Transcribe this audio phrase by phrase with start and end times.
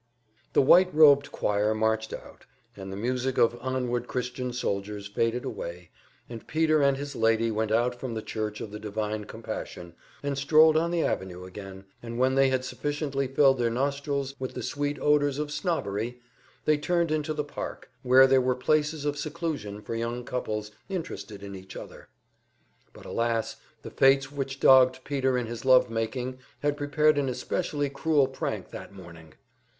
[0.53, 5.91] The white robed choir marched out, and the music of "Onward Christian Soldiers" faded away,
[6.27, 9.93] and Peter and his lady went out from the Church of the Divine Compassion,
[10.23, 14.55] and strolled on the avenue again, and when they had sufficiently filled their nostrils with
[14.55, 16.19] the sweet odors of snobbery,
[16.65, 21.43] they turned into the park, where there were places of seclusion for young couples interested
[21.43, 22.07] in each other.
[22.91, 27.91] But alas, the fates which dogged Peter in his love making had prepared an especially
[27.91, 29.35] cruel prank that morning.